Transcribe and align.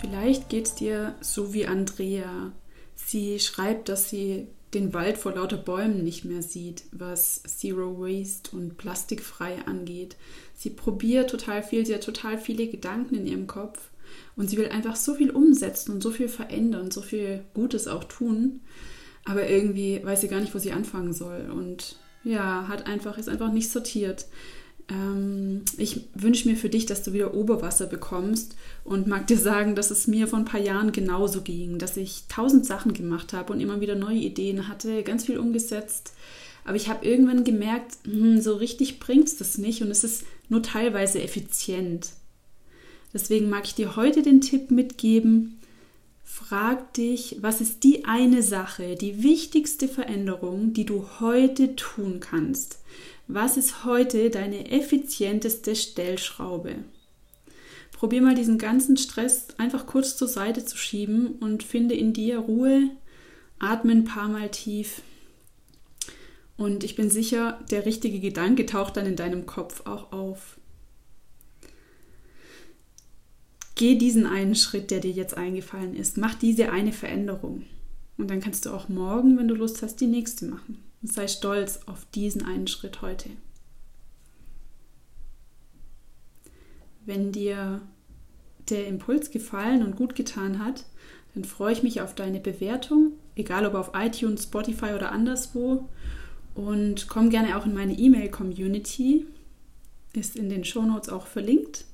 Vielleicht 0.00 0.48
geht 0.48 0.66
es 0.66 0.74
dir 0.74 1.14
so 1.20 1.52
wie 1.52 1.66
Andrea. 1.66 2.52
Sie 2.94 3.38
schreibt, 3.38 3.88
dass 3.88 4.08
sie 4.10 4.48
den 4.74 4.92
Wald 4.92 5.16
vor 5.16 5.34
lauter 5.34 5.56
Bäumen 5.56 6.04
nicht 6.04 6.24
mehr 6.24 6.42
sieht, 6.42 6.84
was 6.92 7.42
Zero 7.44 7.98
Waste 7.98 8.54
und 8.54 8.76
plastikfrei 8.76 9.56
angeht. 9.66 10.16
Sie 10.54 10.70
probiert 10.70 11.30
total 11.30 11.62
viel, 11.62 11.86
sie 11.86 11.94
hat 11.94 12.04
total 12.04 12.38
viele 12.38 12.68
Gedanken 12.68 13.14
in 13.14 13.26
ihrem 13.26 13.46
Kopf 13.46 13.90
und 14.36 14.50
sie 14.50 14.58
will 14.58 14.68
einfach 14.68 14.96
so 14.96 15.14
viel 15.14 15.30
umsetzen 15.30 15.92
und 15.92 16.02
so 16.02 16.10
viel 16.10 16.28
verändern, 16.28 16.90
so 16.90 17.00
viel 17.00 17.44
Gutes 17.54 17.88
auch 17.88 18.04
tun, 18.04 18.60
aber 19.24 19.48
irgendwie 19.48 20.00
weiß 20.02 20.20
sie 20.20 20.28
gar 20.28 20.40
nicht, 20.40 20.54
wo 20.54 20.58
sie 20.58 20.72
anfangen 20.72 21.12
soll 21.12 21.50
und 21.50 21.98
ja, 22.24 22.66
hat 22.68 22.86
einfach 22.86 23.16
ist 23.16 23.28
einfach 23.28 23.52
nicht 23.52 23.70
sortiert. 23.70 24.26
Ähm, 24.90 25.62
ich 25.76 26.08
wünsche 26.14 26.48
mir 26.48 26.56
für 26.56 26.68
dich, 26.68 26.86
dass 26.86 27.02
du 27.02 27.12
wieder 27.12 27.34
Oberwasser 27.34 27.86
bekommst 27.86 28.56
und 28.84 29.06
mag 29.06 29.26
dir 29.26 29.38
sagen, 29.38 29.74
dass 29.74 29.90
es 29.90 30.06
mir 30.06 30.26
vor 30.26 30.38
ein 30.38 30.44
paar 30.44 30.60
Jahren 30.60 30.92
genauso 30.92 31.42
ging, 31.42 31.78
dass 31.78 31.96
ich 31.96 32.24
tausend 32.28 32.64
Sachen 32.66 32.94
gemacht 32.94 33.32
habe 33.32 33.52
und 33.52 33.60
immer 33.60 33.80
wieder 33.80 33.94
neue 33.94 34.18
Ideen 34.18 34.68
hatte, 34.68 35.02
ganz 35.02 35.24
viel 35.26 35.38
umgesetzt. 35.38 36.12
Aber 36.64 36.76
ich 36.76 36.88
habe 36.88 37.06
irgendwann 37.06 37.44
gemerkt, 37.44 37.98
hm, 38.04 38.40
so 38.40 38.56
richtig 38.56 39.00
bringt 39.00 39.28
es 39.28 39.36
das 39.36 39.58
nicht 39.58 39.82
und 39.82 39.90
es 39.90 40.04
ist 40.04 40.24
nur 40.48 40.62
teilweise 40.62 41.22
effizient. 41.22 42.10
Deswegen 43.14 43.48
mag 43.48 43.64
ich 43.64 43.74
dir 43.74 43.96
heute 43.96 44.22
den 44.22 44.40
Tipp 44.42 44.70
mitgeben, 44.70 45.58
frag 46.38 46.94
dich, 46.94 47.38
was 47.40 47.60
ist 47.60 47.82
die 47.82 48.04
eine 48.04 48.42
Sache, 48.42 48.94
die 48.94 49.22
wichtigste 49.22 49.88
Veränderung, 49.88 50.72
die 50.72 50.86
du 50.86 51.04
heute 51.18 51.74
tun 51.74 52.20
kannst? 52.20 52.78
Was 53.26 53.56
ist 53.56 53.84
heute 53.84 54.30
deine 54.30 54.70
effizienteste 54.70 55.74
Stellschraube? 55.74 56.76
Probier 57.92 58.22
mal 58.22 58.36
diesen 58.36 58.56
ganzen 58.56 58.96
Stress 58.96 59.48
einfach 59.58 59.86
kurz 59.86 60.16
zur 60.16 60.28
Seite 60.28 60.64
zu 60.64 60.76
schieben 60.76 61.32
und 61.40 61.64
finde 61.64 61.96
in 61.96 62.12
dir 62.12 62.38
Ruhe, 62.38 62.90
atme 63.58 63.92
ein 63.92 64.04
paar 64.04 64.28
Mal 64.28 64.50
tief. 64.50 65.02
Und 66.56 66.84
ich 66.84 66.94
bin 66.94 67.10
sicher, 67.10 67.58
der 67.70 67.84
richtige 67.84 68.20
Gedanke 68.20 68.64
taucht 68.64 68.96
dann 68.96 69.06
in 69.06 69.16
deinem 69.16 69.44
Kopf 69.44 69.86
auch 69.86 70.12
auf. 70.12 70.57
Geh 73.78 73.94
diesen 73.94 74.26
einen 74.26 74.56
Schritt, 74.56 74.90
der 74.90 74.98
dir 74.98 75.12
jetzt 75.12 75.36
eingefallen 75.36 75.94
ist. 75.94 76.18
Mach 76.18 76.34
diese 76.34 76.72
eine 76.72 76.90
Veränderung. 76.90 77.62
Und 78.16 78.28
dann 78.28 78.40
kannst 78.40 78.66
du 78.66 78.70
auch 78.70 78.88
morgen, 78.88 79.38
wenn 79.38 79.46
du 79.46 79.54
Lust 79.54 79.82
hast, 79.82 80.00
die 80.00 80.08
nächste 80.08 80.46
machen. 80.46 80.82
Und 81.00 81.12
sei 81.12 81.28
stolz 81.28 81.82
auf 81.86 82.04
diesen 82.12 82.44
einen 82.44 82.66
Schritt 82.66 83.02
heute. 83.02 83.30
Wenn 87.06 87.30
dir 87.30 87.80
der 88.68 88.88
Impuls 88.88 89.30
gefallen 89.30 89.84
und 89.84 89.94
gut 89.94 90.16
getan 90.16 90.58
hat, 90.58 90.84
dann 91.34 91.44
freue 91.44 91.72
ich 91.72 91.84
mich 91.84 92.00
auf 92.00 92.16
deine 92.16 92.40
Bewertung, 92.40 93.12
egal 93.36 93.64
ob 93.64 93.74
auf 93.74 93.92
iTunes, 93.94 94.42
Spotify 94.42 94.94
oder 94.96 95.12
anderswo. 95.12 95.88
Und 96.56 97.06
komm 97.06 97.30
gerne 97.30 97.56
auch 97.56 97.64
in 97.64 97.74
meine 97.74 97.96
E-Mail-Community. 97.96 99.24
Ist 100.14 100.34
in 100.34 100.48
den 100.48 100.64
Shownotes 100.64 101.10
auch 101.10 101.28
verlinkt. 101.28 101.84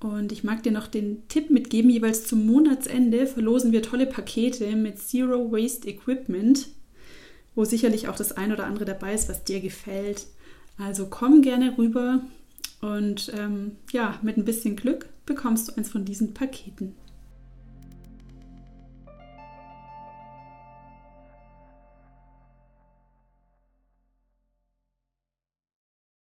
Und 0.00 0.30
ich 0.30 0.44
mag 0.44 0.62
dir 0.62 0.72
noch 0.72 0.86
den 0.86 1.26
Tipp 1.28 1.50
mitgeben, 1.50 1.90
jeweils 1.90 2.26
zum 2.26 2.46
Monatsende 2.46 3.26
verlosen 3.26 3.72
wir 3.72 3.82
tolle 3.82 4.06
Pakete 4.06 4.76
mit 4.76 4.98
Zero 4.98 5.50
Waste 5.50 5.88
Equipment 5.88 6.68
wo 7.58 7.64
sicherlich 7.64 8.06
auch 8.06 8.14
das 8.14 8.30
ein 8.30 8.52
oder 8.52 8.66
andere 8.66 8.84
dabei 8.84 9.12
ist, 9.14 9.28
was 9.28 9.42
dir 9.42 9.60
gefällt. 9.60 10.28
Also 10.78 11.08
komm 11.10 11.42
gerne 11.42 11.76
rüber 11.76 12.20
und 12.80 13.32
ähm, 13.36 13.72
ja, 13.90 14.16
mit 14.22 14.36
ein 14.36 14.44
bisschen 14.44 14.76
Glück 14.76 15.08
bekommst 15.26 15.66
du 15.66 15.72
eins 15.76 15.88
von 15.90 16.04
diesen 16.04 16.34
Paketen. 16.34 16.94